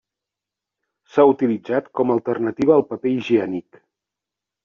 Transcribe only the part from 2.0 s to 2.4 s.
a